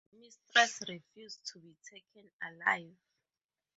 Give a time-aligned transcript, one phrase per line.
[0.17, 2.97] Mistress refused to be taken alive.